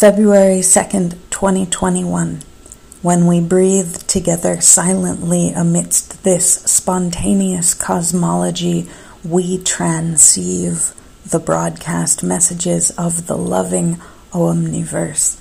February 0.00 0.60
2nd, 0.60 1.10
2021. 1.28 2.40
When 3.02 3.26
we 3.26 3.38
breathe 3.38 3.96
together 4.06 4.58
silently 4.62 5.50
amidst 5.50 6.24
this 6.24 6.62
spontaneous 6.62 7.74
cosmology, 7.74 8.88
we 9.22 9.58
transceive 9.58 10.94
the 11.28 11.38
broadcast 11.38 12.22
messages 12.22 12.90
of 12.92 13.26
the 13.26 13.36
loving 13.36 13.96
Omniverse. 14.32 15.38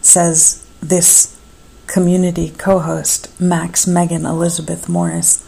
Says 0.00 0.66
this 0.80 1.38
community 1.86 2.50
co 2.50 2.80
host, 2.80 3.40
Max 3.40 3.86
Megan 3.86 4.26
Elizabeth 4.26 4.88
Morris. 4.88 5.46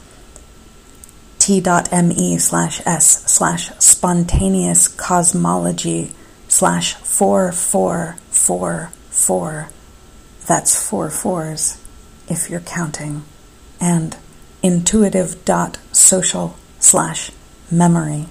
T.me 1.40 2.38
slash 2.38 2.80
S 2.86 3.24
slash 3.24 3.72
spontaneous 3.80 4.86
cosmology 4.86 6.12
slash 6.52 6.94
4444. 6.94 9.68
That's 10.46 10.88
four 10.88 11.08
fours 11.08 11.78
if 12.28 12.50
you're 12.50 12.60
counting. 12.60 13.22
And 13.80 14.14
intuitive 14.62 15.46
dot 15.46 15.78
social 15.92 16.56
slash 16.78 17.30
memory. 17.70 18.26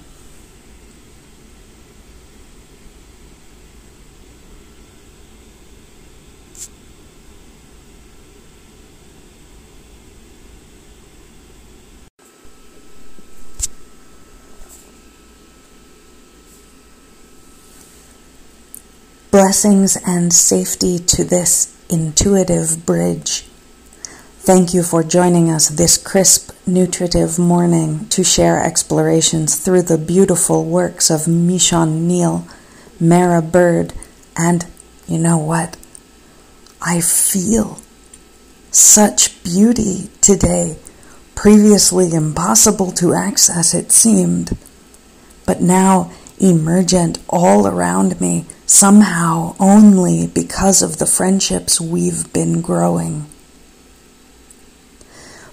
Blessings 19.32 19.96
and 20.06 20.30
safety 20.30 20.98
to 20.98 21.24
this 21.24 21.74
intuitive 21.88 22.84
bridge. 22.84 23.46
Thank 24.40 24.74
you 24.74 24.82
for 24.82 25.02
joining 25.02 25.48
us 25.50 25.70
this 25.70 25.96
crisp, 25.96 26.50
nutritive 26.66 27.38
morning 27.38 28.06
to 28.10 28.24
share 28.24 28.62
explorations 28.62 29.56
through 29.56 29.84
the 29.84 29.96
beautiful 29.96 30.66
works 30.66 31.10
of 31.10 31.26
Michon 31.26 32.06
Neal, 32.06 32.46
Mara 33.00 33.40
Bird, 33.40 33.94
and 34.36 34.66
you 35.08 35.16
know 35.16 35.38
what? 35.38 35.78
I 36.82 37.00
feel 37.00 37.78
such 38.70 39.42
beauty 39.42 40.10
today, 40.20 40.76
previously 41.34 42.12
impossible 42.12 42.92
to 42.92 43.14
access, 43.14 43.72
it 43.72 43.92
seemed, 43.92 44.58
but 45.46 45.62
now 45.62 46.12
emergent 46.42 47.18
all 47.28 47.66
around 47.66 48.20
me 48.20 48.44
somehow 48.66 49.54
only 49.60 50.26
because 50.26 50.82
of 50.82 50.98
the 50.98 51.06
friendships 51.06 51.80
we've 51.80 52.32
been 52.32 52.60
growing. 52.60 53.24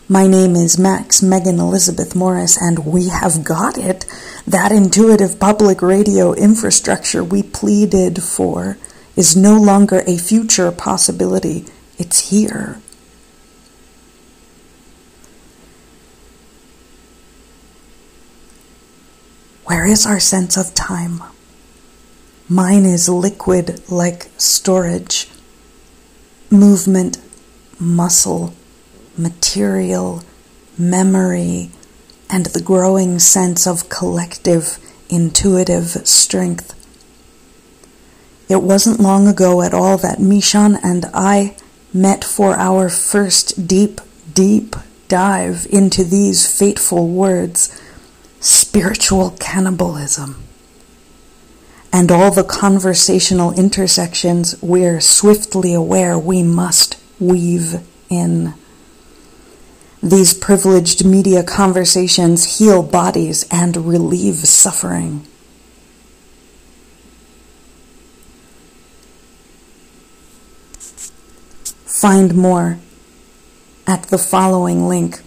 My 0.07 0.25
name 0.25 0.55
is 0.55 0.79
Max 0.79 1.21
Megan 1.21 1.59
Elizabeth 1.59 2.15
Morris, 2.15 2.59
and 2.59 2.79
we 2.83 3.09
have 3.09 3.43
got 3.43 3.77
it. 3.77 4.05
That 4.47 4.71
intuitive 4.71 5.39
public 5.39 5.83
radio 5.83 6.33
infrastructure 6.33 7.23
we 7.23 7.43
pleaded 7.43 8.23
for 8.23 8.79
is 9.15 9.35
no 9.35 9.59
longer 9.59 10.01
a 10.07 10.17
future 10.17 10.71
possibility, 10.71 11.65
it's 11.99 12.31
here. 12.31 12.81
Where 19.69 19.85
is 19.85 20.07
our 20.07 20.19
sense 20.19 20.57
of 20.57 20.73
time? 20.73 21.21
Mine 22.49 22.85
is 22.85 23.07
liquid 23.07 23.87
like 23.87 24.31
storage, 24.35 25.29
movement, 26.49 27.19
muscle, 27.79 28.55
material, 29.15 30.23
memory, 30.75 31.69
and 32.31 32.47
the 32.47 32.63
growing 32.63 33.19
sense 33.19 33.67
of 33.67 33.89
collective 33.89 34.79
intuitive 35.07 35.89
strength. 36.03 36.73
It 38.49 38.63
wasn't 38.63 38.99
long 38.99 39.27
ago 39.27 39.61
at 39.61 39.75
all 39.75 39.99
that 39.99 40.19
Michon 40.19 40.79
and 40.81 41.05
I 41.13 41.55
met 41.93 42.23
for 42.23 42.55
our 42.55 42.89
first 42.89 43.67
deep, 43.67 44.01
deep 44.33 44.75
dive 45.09 45.67
into 45.69 46.03
these 46.03 46.51
fateful 46.57 47.07
words 47.07 47.79
spiritual 48.39 49.31
cannibalism 49.39 50.43
and 51.91 52.11
all 52.11 52.31
the 52.31 52.43
conversational 52.43 53.51
intersections 53.53 54.55
we're 54.61 55.01
swiftly 55.01 55.73
aware 55.73 56.17
we 56.17 56.43
must 56.43 57.01
weave 57.19 57.81
in. 58.09 58.53
These 60.01 60.33
privileged 60.33 61.03
media 61.03 61.43
conversations 61.43 62.57
heal 62.57 62.83
bodies 62.83 63.45
and 63.51 63.75
relieve 63.75 64.35
suffering. 64.35 65.25
Find 71.85 72.33
more 72.33 72.79
at 73.85 74.03
the 74.03 74.17
following 74.17 74.87
link 74.87 75.21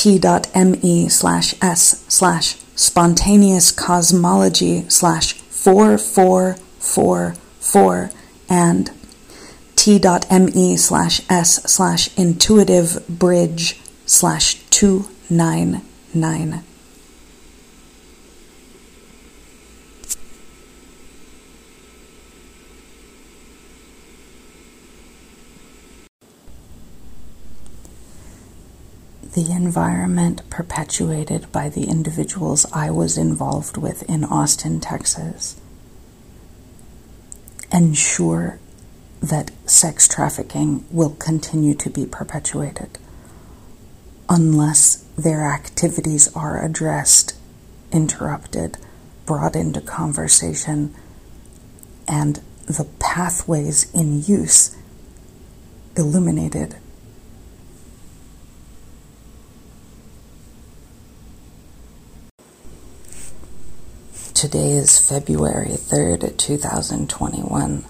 t.me 0.00 1.08
slash 1.10 1.54
s 1.60 2.06
slash 2.08 2.56
spontaneous 2.74 3.70
cosmology 3.70 4.88
slash 4.88 5.34
4444 5.34 8.10
and 8.48 8.90
t.me 9.76 10.76
slash 10.78 11.20
s 11.28 11.62
slash 11.70 12.16
intuitive 12.16 13.06
bridge 13.10 13.78
slash 14.06 14.54
299. 14.70 16.64
The 29.34 29.50
environment 29.52 30.48
perpetuated 30.50 31.50
by 31.52 31.68
the 31.68 31.84
individuals 31.84 32.66
I 32.72 32.90
was 32.90 33.16
involved 33.16 33.76
with 33.76 34.02
in 34.08 34.24
Austin, 34.24 34.80
Texas, 34.80 35.60
ensure 37.72 38.58
that 39.22 39.52
sex 39.66 40.08
trafficking 40.08 40.84
will 40.90 41.10
continue 41.10 41.74
to 41.74 41.90
be 41.90 42.06
perpetuated 42.06 42.98
unless 44.28 45.04
their 45.16 45.46
activities 45.52 46.34
are 46.34 46.64
addressed, 46.64 47.36
interrupted, 47.92 48.78
brought 49.26 49.54
into 49.54 49.80
conversation, 49.80 50.94
and 52.08 52.40
the 52.66 52.88
pathways 52.98 53.92
in 53.92 54.22
use 54.22 54.76
illuminated 55.96 56.76
Today 64.40 64.70
is 64.70 64.98
February 64.98 65.72
3rd, 65.72 66.34
2021. 66.38 67.84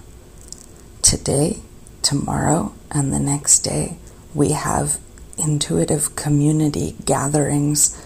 Today, 1.00 1.61
tomorrow, 2.03 2.72
and 2.91 3.12
the 3.12 3.21
next 3.21 3.61
day, 3.61 3.99
we 4.34 4.50
have 4.50 4.99
intuitive 5.39 6.16
community 6.16 6.97
gatherings 7.05 7.97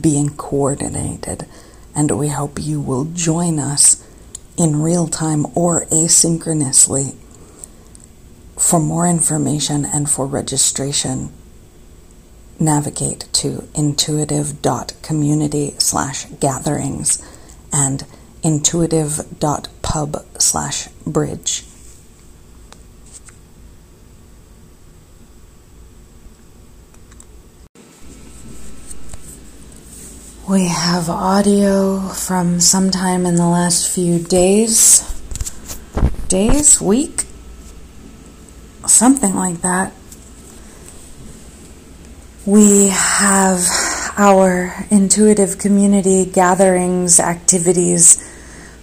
being 0.00 0.30
coordinated, 0.30 1.46
and 1.94 2.18
we 2.18 2.26
hope 2.26 2.58
you 2.60 2.80
will 2.80 3.04
join 3.04 3.60
us 3.60 4.04
in 4.56 4.82
real 4.82 5.06
time 5.06 5.46
or 5.54 5.84
asynchronously. 5.86 7.14
For 8.58 8.80
more 8.80 9.06
information 9.06 9.84
and 9.84 10.10
for 10.10 10.26
registration, 10.26 11.32
navigate 12.58 13.28
to 13.34 13.68
intuitive.community 13.76 15.74
slash 15.78 16.24
gatherings 16.40 17.22
and 17.72 18.04
intuitive.pub 18.42 20.26
slash 20.38 20.88
bridge. 21.06 21.64
We 30.48 30.66
have 30.66 31.08
audio 31.08 32.00
from 32.08 32.60
sometime 32.60 33.24
in 33.24 33.36
the 33.36 33.46
last 33.46 33.88
few 33.88 34.18
days, 34.18 35.00
days, 36.28 36.80
week, 36.80 37.24
something 38.86 39.34
like 39.34 39.62
that. 39.62 39.94
We 42.44 42.88
have 42.88 43.60
our 44.16 44.86
intuitive 44.90 45.58
community 45.58 46.24
gatherings 46.24 47.18
activities 47.18 48.22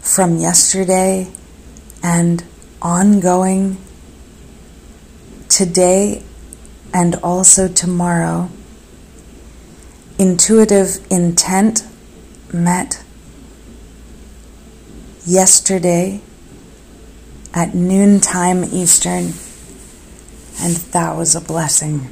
from 0.01 0.37
yesterday 0.37 1.27
and 2.01 2.43
ongoing 2.81 3.77
today 5.49 6.23
and 6.93 7.15
also 7.15 7.67
tomorrow. 7.67 8.49
Intuitive 10.17 11.05
intent 11.11 11.83
met 12.53 13.03
yesterday 15.25 16.21
at 17.53 17.73
noontime 17.73 18.63
Eastern, 18.65 19.33
and 20.61 20.75
that 20.91 21.15
was 21.15 21.35
a 21.35 21.41
blessing. 21.41 22.09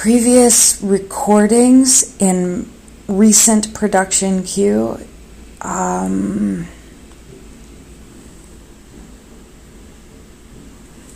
Previous 0.00 0.80
recordings 0.80 2.16
in 2.18 2.70
recent 3.08 3.74
production 3.74 4.44
queue. 4.44 4.96
Um, 5.60 6.68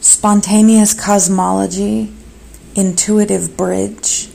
spontaneous 0.01 0.95
cosmology, 0.95 2.13
intuitive 2.75 3.57
bridge, 3.57 4.29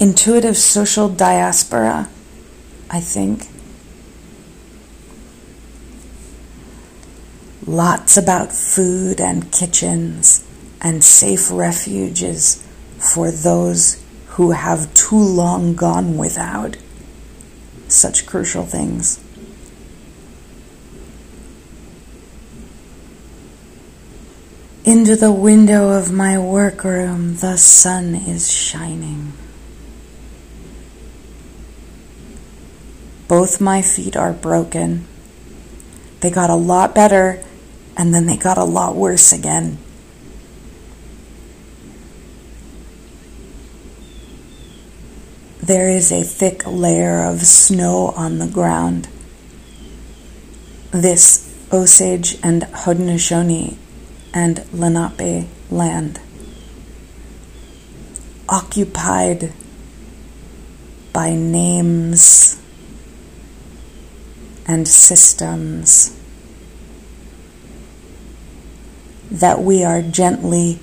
intuitive 0.00 0.56
social 0.56 1.08
diaspora, 1.08 2.08
I 2.90 2.98
think. 2.98 3.53
Lots 7.66 8.18
about 8.18 8.52
food 8.52 9.22
and 9.22 9.50
kitchens 9.50 10.46
and 10.82 11.02
safe 11.02 11.50
refuges 11.50 12.62
for 12.98 13.30
those 13.30 14.02
who 14.28 14.50
have 14.50 14.92
too 14.92 15.16
long 15.16 15.74
gone 15.74 16.18
without 16.18 16.76
such 17.88 18.26
crucial 18.26 18.66
things. 18.66 19.18
Into 24.84 25.16
the 25.16 25.32
window 25.32 25.88
of 25.88 26.12
my 26.12 26.38
workroom, 26.38 27.36
the 27.36 27.56
sun 27.56 28.14
is 28.14 28.52
shining. 28.52 29.32
Both 33.26 33.62
my 33.62 33.80
feet 33.80 34.14
are 34.14 34.34
broken. 34.34 35.06
They 36.20 36.30
got 36.30 36.50
a 36.50 36.54
lot 36.54 36.94
better 36.94 37.42
and 37.96 38.14
then 38.14 38.26
they 38.26 38.36
got 38.36 38.58
a 38.58 38.64
lot 38.64 38.96
worse 38.96 39.32
again. 39.32 39.78
There 45.62 45.88
is 45.88 46.12
a 46.12 46.22
thick 46.22 46.66
layer 46.66 47.24
of 47.24 47.40
snow 47.42 48.12
on 48.16 48.38
the 48.38 48.46
ground. 48.46 49.08
This 50.90 51.50
Osage 51.72 52.38
and 52.42 52.62
Haudenosaunee 52.62 53.76
and 54.34 54.64
Lenape 54.72 55.48
land, 55.70 56.20
occupied 58.48 59.52
by 61.12 61.34
names 61.34 62.60
and 64.66 64.86
systems 64.86 66.18
that 69.34 69.60
we 69.60 69.82
are 69.82 70.00
gently, 70.00 70.78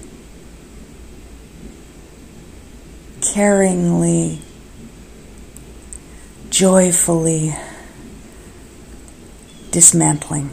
caringly, 3.22 4.40
joyfully 6.50 7.56
dismantling 9.72 10.50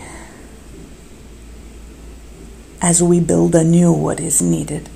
as 2.80 3.02
we 3.02 3.18
build 3.18 3.56
anew 3.56 3.92
what 3.92 4.20
is 4.20 4.40
needed. 4.40 4.88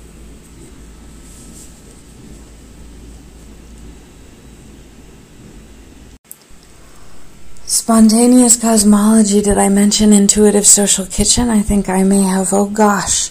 Spontaneous 7.65 8.55
cosmology. 8.57 9.41
Did 9.41 9.57
I 9.57 9.69
mention 9.69 10.13
intuitive 10.13 10.67
social 10.67 11.05
kitchen? 11.05 11.49
I 11.49 11.61
think 11.61 11.89
I 11.89 12.03
may 12.03 12.21
have. 12.21 12.53
Oh 12.53 12.65
gosh. 12.69 13.29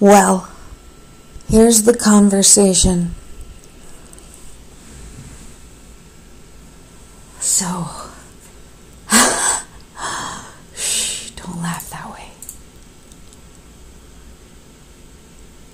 Well, 0.00 0.48
here's 1.48 1.82
the 1.82 1.96
conversation. 1.96 3.14
So, 7.40 7.86
shh, 10.74 11.30
don't 11.32 11.60
laugh 11.62 11.90
that 11.90 12.10
way. 12.10 12.30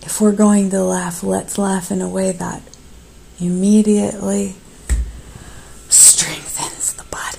If 0.02 0.20
we're 0.20 0.32
going 0.32 0.70
to 0.70 0.82
laugh, 0.82 1.22
let's 1.22 1.58
laugh 1.58 1.90
in 1.90 2.02
a 2.02 2.08
way 2.08 2.32
that 2.32 2.62
immediately 3.40 4.56
strengthens 5.88 6.94
the 6.94 7.04
body. 7.04 7.38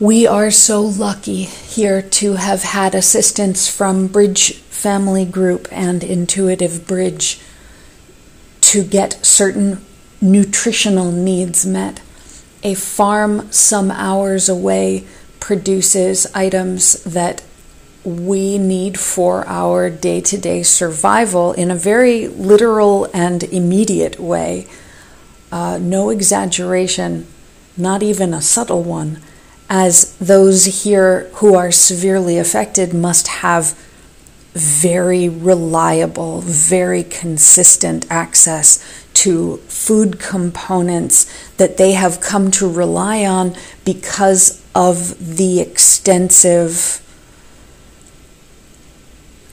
We 0.00 0.28
are 0.28 0.52
so 0.52 0.80
lucky 0.80 1.42
here 1.42 2.02
to 2.02 2.34
have 2.34 2.62
had 2.62 2.94
assistance 2.94 3.66
from 3.66 4.06
Bridge 4.06 4.54
Family 4.54 5.24
Group 5.24 5.66
and 5.72 6.04
Intuitive 6.04 6.86
Bridge 6.86 7.40
to 8.60 8.84
get 8.84 9.18
certain 9.26 9.84
nutritional 10.20 11.10
needs 11.10 11.66
met. 11.66 12.00
A 12.62 12.74
farm 12.74 13.50
some 13.50 13.90
hours 13.90 14.48
away 14.48 15.04
produces 15.40 16.32
items 16.32 17.02
that 17.02 17.42
we 18.04 18.56
need 18.56 19.00
for 19.00 19.44
our 19.48 19.90
day 19.90 20.20
to 20.20 20.38
day 20.38 20.62
survival 20.62 21.54
in 21.54 21.72
a 21.72 21.74
very 21.74 22.28
literal 22.28 23.10
and 23.12 23.42
immediate 23.42 24.20
way. 24.20 24.68
Uh, 25.50 25.76
no 25.82 26.10
exaggeration, 26.10 27.26
not 27.76 28.00
even 28.04 28.32
a 28.32 28.40
subtle 28.40 28.84
one, 28.84 29.20
as 29.68 30.16
those 30.16 30.82
here 30.82 31.28
who 31.34 31.54
are 31.54 31.70
severely 31.70 32.38
affected 32.38 32.94
must 32.94 33.28
have 33.28 33.78
very 34.54 35.28
reliable, 35.28 36.40
very 36.40 37.04
consistent 37.04 38.06
access 38.10 38.82
to 39.14 39.56
food 39.68 40.18
components 40.18 41.26
that 41.56 41.76
they 41.76 41.92
have 41.92 42.20
come 42.20 42.50
to 42.50 42.68
rely 42.68 43.24
on 43.24 43.54
because 43.84 44.62
of 44.74 45.36
the 45.36 45.60
extensive 45.60 47.04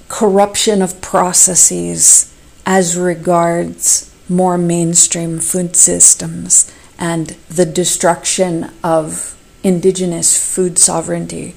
corruption 0.08 0.82
of 0.82 1.02
processes 1.02 2.34
as 2.66 2.98
regards 2.98 4.12
more 4.30 4.58
mainstream 4.58 5.40
food 5.40 5.76
systems 5.76 6.72
and 6.98 7.36
the 7.50 7.66
destruction 7.66 8.72
of 8.84 9.36
indigenous 9.66 10.38
food 10.38 10.78
sovereignty. 10.78 11.56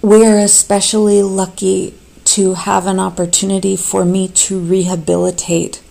We 0.00 0.24
are 0.24 0.38
especially 0.38 1.20
lucky 1.20 1.98
to 2.26 2.54
have 2.54 2.86
an 2.86 3.00
opportunity 3.00 3.76
for 3.76 4.04
me 4.04 4.28
to 4.28 4.60
rehabilitate 4.60 5.82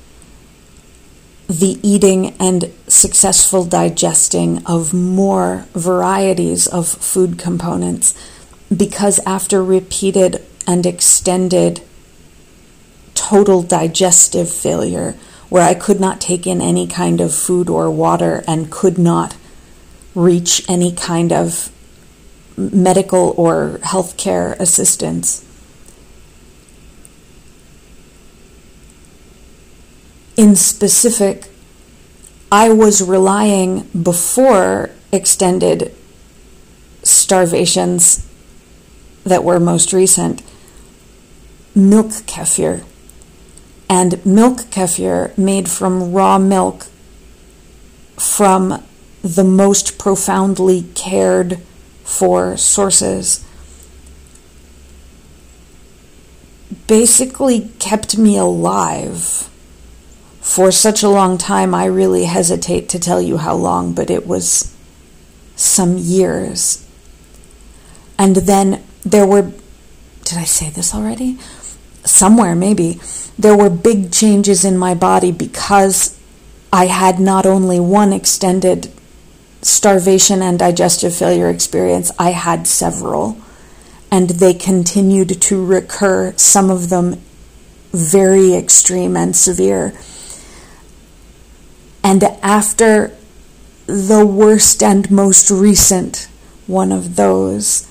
the 1.49 1.77
eating 1.83 2.33
and 2.39 2.71
successful 2.87 3.65
digesting 3.65 4.65
of 4.65 4.93
more 4.93 5.65
varieties 5.73 6.65
of 6.65 6.87
food 6.87 7.37
components 7.37 8.15
because 8.75 9.19
after 9.25 9.61
repeated 9.61 10.41
and 10.65 10.85
extended 10.85 11.81
total 13.25 13.63
digestive 13.63 14.51
failure 14.51 15.15
where 15.49 15.63
I 15.63 15.73
could 15.73 15.99
not 15.99 16.21
take 16.21 16.45
in 16.45 16.61
any 16.61 16.85
kind 16.85 17.19
of 17.19 17.33
food 17.33 17.69
or 17.69 17.89
water 17.89 18.43
and 18.47 18.71
could 18.71 18.99
not 18.99 19.35
reach 20.13 20.63
any 20.69 20.91
kind 20.93 21.33
of 21.33 21.71
medical 22.55 23.33
or 23.35 23.79
healthcare 23.81 24.57
assistance. 24.59 25.43
In 30.37 30.55
specific, 30.55 31.47
I 32.51 32.69
was 32.69 33.01
relying 33.01 33.89
before 33.89 34.91
extended 35.11 35.95
starvations 37.01 38.23
that 39.23 39.43
were 39.43 39.59
most 39.59 39.93
recent 39.93 40.43
milk 41.73 42.11
kefir. 42.27 42.83
And 43.89 44.25
milk 44.25 44.59
kefir 44.71 45.37
made 45.37 45.69
from 45.69 46.11
raw 46.11 46.37
milk 46.37 46.87
from 48.17 48.83
the 49.21 49.43
most 49.43 49.97
profoundly 49.97 50.83
cared 50.93 51.59
for 52.03 52.55
sources 52.55 53.45
basically 56.87 57.69
kept 57.79 58.17
me 58.17 58.37
alive 58.37 59.49
for 60.41 60.71
such 60.71 61.01
a 61.01 61.09
long 61.09 61.37
time. 61.37 61.73
I 61.73 61.85
really 61.85 62.25
hesitate 62.25 62.89
to 62.89 62.99
tell 62.99 63.21
you 63.21 63.37
how 63.37 63.55
long, 63.55 63.93
but 63.93 64.09
it 64.09 64.27
was 64.27 64.73
some 65.55 65.97
years. 65.97 66.85
And 68.17 68.35
then 68.35 68.83
there 69.03 69.25
were, 69.25 69.51
did 70.23 70.37
I 70.37 70.43
say 70.43 70.69
this 70.69 70.93
already? 70.93 71.39
Somewhere, 72.05 72.55
maybe. 72.55 72.99
There 73.37 73.57
were 73.57 73.69
big 73.69 74.11
changes 74.11 74.63
in 74.63 74.77
my 74.77 74.93
body 74.93 75.31
because 75.31 76.17
I 76.71 76.85
had 76.85 77.19
not 77.19 77.45
only 77.45 77.79
one 77.79 78.13
extended 78.13 78.91
starvation 79.61 80.41
and 80.41 80.59
digestive 80.59 81.15
failure 81.15 81.49
experience, 81.49 82.11
I 82.19 82.31
had 82.31 82.67
several. 82.67 83.37
And 84.11 84.29
they 84.29 84.53
continued 84.53 85.41
to 85.41 85.65
recur, 85.65 86.33
some 86.37 86.69
of 86.69 86.89
them 86.89 87.21
very 87.91 88.53
extreme 88.53 89.15
and 89.15 89.35
severe. 89.35 89.93
And 92.03 92.23
after 92.43 93.15
the 93.87 94.25
worst 94.25 94.83
and 94.83 95.09
most 95.09 95.49
recent 95.49 96.27
one 96.67 96.91
of 96.91 97.15
those, 97.15 97.89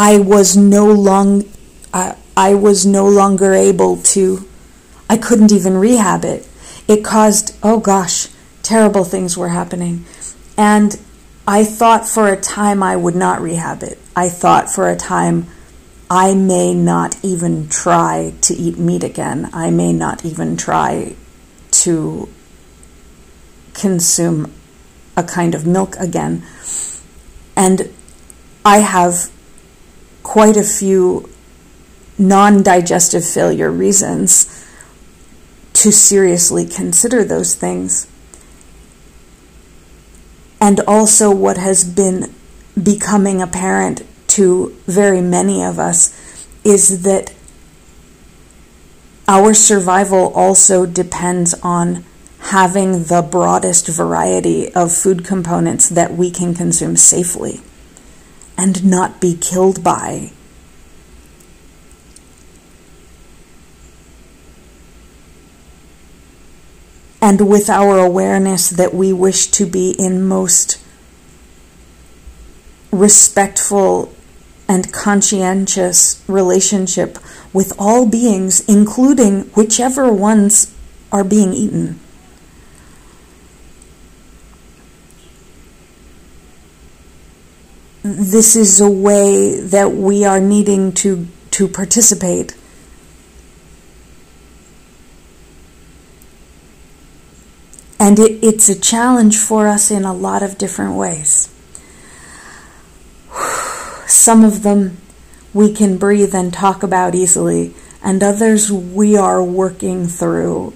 I 0.00 0.18
was 0.18 0.56
no 0.56 0.86
long, 0.86 1.44
I, 1.92 2.14
I 2.36 2.54
was 2.54 2.86
no 2.86 3.04
longer 3.04 3.52
able 3.52 3.96
to, 4.14 4.48
I 5.10 5.16
couldn't 5.16 5.50
even 5.50 5.76
rehab 5.76 6.24
it. 6.24 6.48
It 6.86 7.04
caused, 7.04 7.56
oh 7.64 7.80
gosh, 7.80 8.28
terrible 8.62 9.02
things 9.02 9.36
were 9.36 9.48
happening. 9.48 10.04
And 10.56 10.96
I 11.48 11.64
thought 11.64 12.06
for 12.06 12.32
a 12.32 12.40
time 12.40 12.80
I 12.80 12.94
would 12.94 13.16
not 13.16 13.40
rehab 13.40 13.82
it. 13.82 13.98
I 14.14 14.28
thought 14.28 14.70
for 14.70 14.88
a 14.88 14.94
time 14.94 15.48
I 16.08 16.32
may 16.32 16.74
not 16.74 17.16
even 17.24 17.68
try 17.68 18.34
to 18.42 18.54
eat 18.54 18.78
meat 18.78 19.02
again. 19.02 19.50
I 19.52 19.72
may 19.72 19.92
not 19.92 20.24
even 20.24 20.56
try 20.56 21.16
to 21.72 22.28
consume 23.74 24.52
a 25.16 25.24
kind 25.24 25.56
of 25.56 25.66
milk 25.66 25.96
again. 25.96 26.44
And 27.56 27.92
I 28.64 28.78
have 28.78 29.32
quite 30.28 30.58
a 30.58 30.62
few 30.62 31.26
non 32.18 32.62
digestive 32.62 33.24
failure 33.24 33.70
reasons 33.70 34.44
to 35.72 35.90
seriously 35.90 36.66
consider 36.66 37.24
those 37.24 37.54
things. 37.54 38.06
And 40.60 40.80
also 40.80 41.34
what 41.34 41.56
has 41.56 41.82
been 41.82 42.34
becoming 42.80 43.40
apparent 43.40 44.02
to 44.36 44.76
very 44.86 45.22
many 45.22 45.64
of 45.64 45.78
us 45.78 46.12
is 46.62 47.04
that 47.04 47.32
our 49.26 49.54
survival 49.54 50.30
also 50.34 50.84
depends 50.84 51.54
on 51.62 52.04
having 52.40 53.04
the 53.04 53.22
broadest 53.22 53.88
variety 53.88 54.70
of 54.74 54.92
food 54.92 55.24
components 55.24 55.88
that 55.88 56.12
we 56.12 56.30
can 56.30 56.54
consume 56.54 56.96
safely 56.98 57.62
and 58.58 58.84
not 58.84 59.20
be 59.20 59.34
killed 59.34 59.82
by 59.82 60.30
and 67.20 67.48
with 67.48 67.68
our 67.68 67.98
awareness 67.98 68.70
that 68.70 68.94
we 68.94 69.12
wish 69.12 69.48
to 69.48 69.66
be 69.66 69.90
in 69.98 70.26
most 70.26 70.80
respectful 72.90 74.14
and 74.68 74.92
conscientious 74.92 76.22
relationship 76.26 77.18
with 77.52 77.72
all 77.78 78.06
beings, 78.06 78.60
including 78.68 79.42
whichever 79.50 80.12
ones 80.12 80.74
are 81.10 81.24
being 81.24 81.52
eaten. 81.52 81.98
This 88.10 88.56
is 88.56 88.80
a 88.80 88.90
way 88.90 89.60
that 89.60 89.92
we 89.92 90.24
are 90.24 90.40
needing 90.40 90.92
to, 90.92 91.26
to 91.52 91.68
participate 91.68 92.56
And 98.00 98.18
it, 98.18 98.44
it's 98.44 98.68
a 98.68 98.78
challenge 98.78 99.36
for 99.36 99.66
us 99.66 99.90
in 99.90 100.04
a 100.04 100.14
lot 100.14 100.42
of 100.42 100.56
different 100.56 100.94
ways. 100.94 101.52
Some 104.06 104.44
of 104.44 104.62
them 104.62 104.98
we 105.52 105.72
can 105.72 105.98
breathe 105.98 106.34
and 106.34 106.52
talk 106.52 106.82
about 106.82 107.14
easily, 107.14 107.74
and 108.02 108.22
others 108.22 108.70
we 108.70 109.16
are 109.16 109.42
working 109.42 110.06
through 110.06 110.72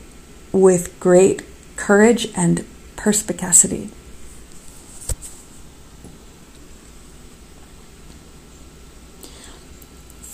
with 0.51 0.99
great 0.99 1.43
courage 1.77 2.29
and 2.35 2.67
perspicacity. 2.97 3.91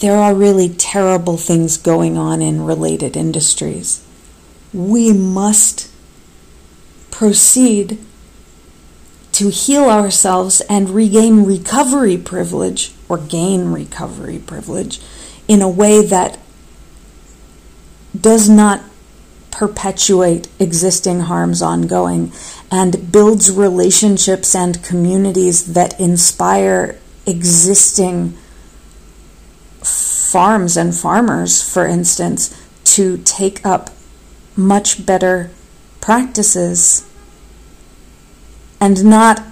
There 0.00 0.16
are 0.16 0.34
really 0.34 0.68
terrible 0.68 1.36
things 1.36 1.76
going 1.76 2.16
on 2.16 2.40
in 2.40 2.64
related 2.64 3.16
industries. 3.16 4.04
We 4.72 5.12
must 5.12 5.90
proceed 7.10 7.98
to 9.32 9.50
heal 9.50 9.84
ourselves 9.90 10.60
and 10.62 10.90
regain 10.90 11.44
recovery 11.44 12.16
privilege 12.16 12.92
or 13.08 13.18
gain 13.18 13.72
recovery 13.72 14.38
privilege 14.38 15.00
in 15.48 15.62
a 15.62 15.68
way 15.68 16.04
that 16.04 16.38
does 18.18 18.48
not 18.48 18.82
perpetuate 19.50 20.48
existing 20.60 21.20
harms 21.20 21.60
ongoing 21.60 22.32
and 22.70 23.10
builds 23.10 23.50
relationships 23.50 24.54
and 24.54 24.82
communities 24.84 25.72
that 25.72 25.98
inspire 25.98 26.96
existing 27.26 28.36
farms 29.82 30.76
and 30.76 30.94
farmers, 30.94 31.62
for 31.62 31.86
instance, 31.86 32.54
to 32.84 33.18
take 33.18 33.64
up 33.64 33.90
much 34.56 35.04
better 35.06 35.50
practices 36.00 37.08
and 38.80 39.04
not 39.04 39.42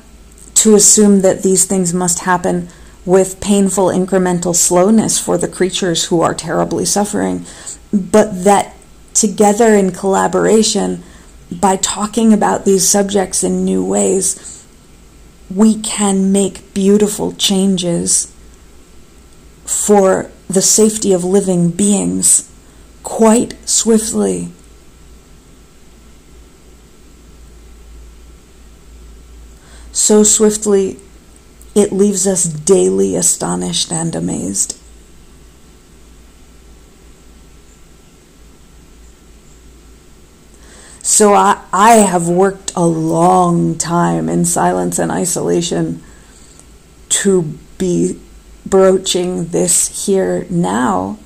to 0.55 0.75
assume 0.75 1.21
that 1.21 1.43
these 1.43 1.65
things 1.65 1.93
must 1.93 2.21
happen 2.21 2.69
with 3.05 3.41
painful 3.41 3.87
incremental 3.87 4.55
slowness 4.55 5.19
for 5.19 5.39
the 5.39 5.49
creatures 5.49 6.07
who 6.07 6.21
are 6.23 6.35
terribly 6.35 6.85
suffering, 6.85 7.47
but 7.93 8.45
that 8.45 8.75
together 9.15 9.75
in 9.75 9.93
collaboration, 9.93 11.03
by 11.51 11.77
talking 11.77 12.33
about 12.33 12.65
these 12.65 12.89
subjects 12.89 13.45
in 13.45 13.65
new 13.65 13.85
ways, 13.85 14.65
we 15.55 15.81
can 15.81 16.33
make 16.33 16.75
beautiful 16.75 17.33
changes 17.33 18.33
for 19.67 20.31
the 20.49 20.63
safety 20.63 21.13
of 21.13 21.25
living 21.25 21.71
beings 21.71 22.51
quite 23.03 23.55
swiftly 23.69 24.49
so 29.93 30.23
swiftly 30.23 30.99
it 31.77 31.93
leaves 31.93 32.27
us 32.27 32.45
daily 32.45 33.15
astonished 33.17 33.93
and 33.93 34.15
amazed. 34.15 34.79
So 41.03 41.35
I, 41.35 41.63
I 41.73 41.97
have 41.97 42.29
worked 42.29 42.73
a 42.75 42.87
long 42.87 43.77
time 43.77 44.31
in 44.31 44.47
silence 44.47 44.99
and 44.99 45.13
isolation 45.13 46.03
to 47.11 47.43
be 47.77 48.19
broaching 48.69 49.47
this 49.49 50.07
here 50.07 50.47
now. 50.51 51.19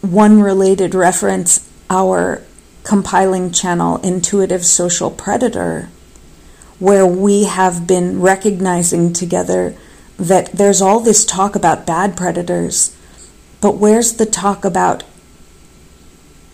One 0.00 0.40
related 0.40 0.94
reference 0.94 1.68
our 1.90 2.42
compiling 2.84 3.52
channel, 3.52 3.98
Intuitive 3.98 4.64
Social 4.64 5.10
Predator 5.10 5.88
where 6.82 7.06
we 7.06 7.44
have 7.44 7.86
been 7.86 8.20
recognizing 8.20 9.12
together 9.12 9.72
that 10.18 10.50
there's 10.50 10.82
all 10.82 10.98
this 10.98 11.24
talk 11.24 11.54
about 11.54 11.86
bad 11.86 12.16
predators, 12.16 12.96
but 13.60 13.76
where's 13.76 14.14
the 14.14 14.26
talk 14.26 14.64
about 14.64 15.04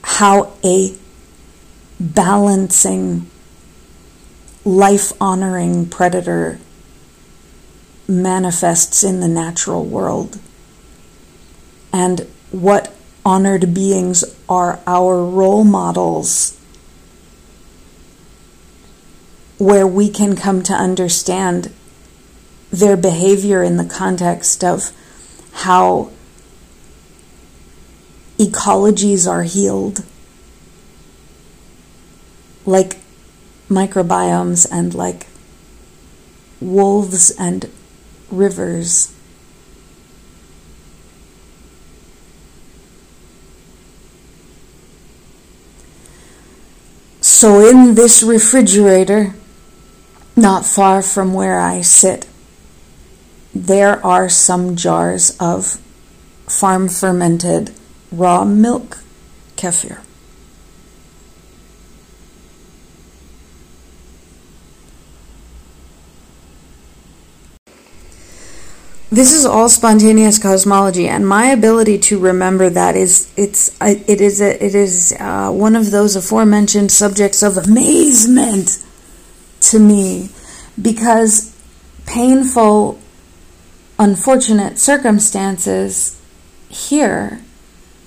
how 0.03 0.53
a 0.63 0.95
balancing, 1.99 3.27
life 4.67 5.11
honoring 5.19 5.89
predator 5.89 6.59
manifests 8.09 9.05
in 9.05 9.21
the 9.21 9.29
natural 9.29 9.85
world? 9.85 10.39
And 11.93 12.27
what 12.51 12.95
honored 13.25 13.75
beings 13.75 14.25
are 14.49 14.81
our 14.87 15.23
role 15.23 15.65
models, 15.65 16.59
where 19.59 19.87
we 19.87 20.09
can 20.09 20.35
come 20.35 20.63
to 20.63 20.73
understand 20.73 21.73
their 22.71 22.97
behavior 22.97 23.63
in 23.63 23.77
the 23.77 23.85
context 23.85 24.65
of 24.65 24.91
how 25.53 26.11
ecologies 28.39 29.29
are 29.29 29.43
healed, 29.43 30.05
like 32.65 32.99
microbiomes 33.69 34.67
and 34.71 34.95
like 34.95 35.27
wolves 36.61 37.31
and 37.33 37.71
rivers. 38.31 39.15
So, 47.21 47.61
in 47.67 47.95
this 47.95 48.23
refrigerator, 48.23 49.35
not 50.35 50.65
far 50.65 51.03
from 51.03 51.35
where 51.35 51.61
I 51.61 51.83
sit, 51.83 52.27
there 53.55 54.05
are 54.05 54.29
some 54.29 54.77
jars 54.77 55.37
of 55.39 55.81
farm 56.47 56.89
fermented 56.89 57.73
raw 58.11 58.45
milk 58.45 58.99
kefir. 59.57 60.01
This 69.11 69.33
is 69.33 69.47
all 69.47 69.71
spontaneous 69.71 70.39
cosmology, 70.39 71.09
and 71.09 71.27
my 71.27 71.47
ability 71.47 71.99
to 71.99 72.19
remember 72.19 72.69
that 72.69 72.95
is 72.95 73.33
it's 73.39 73.75
it 73.81 74.21
is 74.21 74.43
a, 74.43 74.63
it 74.63 74.75
is 74.75 75.17
uh, 75.19 75.51
one 75.51 75.77
of 75.77 75.91
those 75.91 76.15
aforementioned 76.15 76.93
subjects 76.93 77.43
of 77.43 77.57
amazement 77.57 78.85
to 79.61 79.79
me, 79.79 80.29
because 80.81 81.57
painful, 82.05 82.99
unfortunate 83.99 84.79
circumstances 84.79 86.21
here 86.69 87.41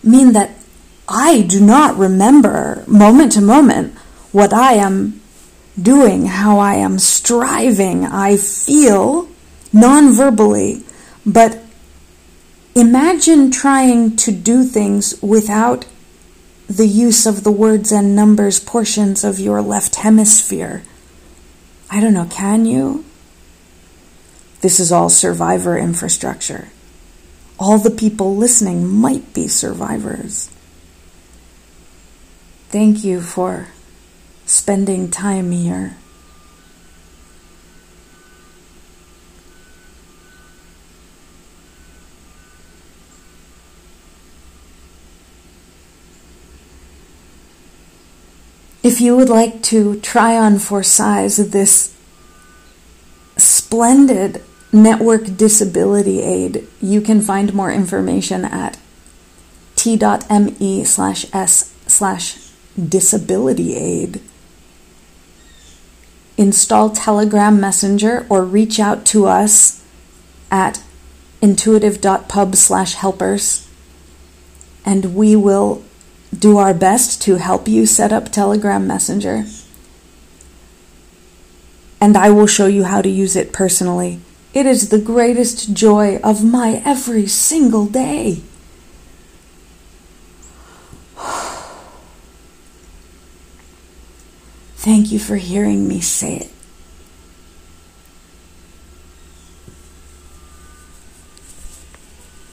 mean 0.04 0.34
that 0.34 0.52
I 1.10 1.42
do 1.42 1.60
not 1.60 1.98
remember 1.98 2.84
moment 2.86 3.32
to 3.32 3.42
moment 3.42 3.96
what 4.32 4.54
I 4.54 4.74
am 4.74 5.20
doing, 5.82 6.28
how 6.28 6.60
I 6.60 6.76
am 6.76 7.00
striving. 7.00 8.06
I 8.06 8.38
feel 8.38 9.28
non 9.74 10.14
verbally 10.14 10.84
but 11.26 11.60
imagine 12.76 13.52
trying 13.52 14.16
to 14.18 14.32
do 14.32 14.64
things 14.64 15.22
without 15.22 15.86
the 16.68 16.88
use 16.88 17.26
of 17.26 17.44
the 17.44 17.52
words 17.52 17.92
and 17.92 18.16
numbers 18.16 18.60
portions 18.60 19.24
of 19.24 19.40
your 19.40 19.62
left 19.62 19.96
hemisphere. 19.96 20.84
I 21.90 22.00
don't 22.00 22.14
know, 22.14 22.28
can 22.30 22.66
you? 22.66 23.04
This 24.62 24.80
is 24.80 24.92
all 24.92 25.10
survivor 25.10 25.78
infrastructure. 25.78 26.70
All 27.60 27.78
the 27.78 27.92
people 27.92 28.36
listening 28.36 28.88
might 28.88 29.34
be 29.34 29.48
survivors. 29.48 30.50
Thank 32.70 33.04
you 33.04 33.22
for 33.22 33.68
spending 34.46 35.12
time 35.12 35.52
here. 35.52 35.98
You 49.02 49.18
would 49.18 49.30
like 49.30 49.62
to 49.64 50.00
try 50.02 50.38
on 50.38 50.60
for 50.60 50.84
size 50.84 51.38
this 51.52 51.96
splendid 53.38 54.44
network 54.72 55.36
disability 55.36 56.22
aid, 56.22 56.68
you 56.82 57.02
can 57.02 57.22
find 57.22 57.54
more 57.54 57.72
information 57.72 58.46
at 58.46 58.78
t.me 59.76 60.84
slash 60.84 61.26
s 61.34 61.74
slash 61.88 62.52
disability 62.78 63.76
aid. 63.76 64.22
Install 66.38 66.92
Telegram 66.92 67.60
Messenger 67.60 68.26
or 68.30 68.46
reach 68.46 68.80
out 68.80 69.06
to 69.08 69.26
us 69.26 69.84
at 70.50 70.82
intuitive.pub 71.42 72.56
slash 72.56 72.94
helpers 72.94 73.68
and 74.86 75.16
we 75.16 75.36
will 75.36 75.84
do 76.38 76.58
our 76.58 76.74
best 76.74 77.22
to 77.24 77.36
help 77.36 77.68
you 77.68 77.86
set 77.86 78.12
up 78.14 78.32
Telegram 78.32 78.88
Messenger. 78.88 79.46
And 82.00 82.18
I 82.18 82.30
will 82.32 82.48
show 82.48 82.68
you 82.68 82.86
how 82.86 83.02
to 83.02 83.10
use 83.10 83.36
it 83.36 83.54
personally. 83.54 84.20
It 84.54 84.66
is 84.66 84.90
the 84.90 85.00
greatest 85.00 85.74
joy 85.74 86.18
of 86.24 86.44
my 86.44 86.82
every 86.84 87.28
single 87.28 87.86
day. 87.86 88.42
Thank 94.78 95.12
you 95.12 95.20
for 95.20 95.36
hearing 95.36 95.88
me 95.88 96.02
say 96.02 96.38
it. 96.38 96.52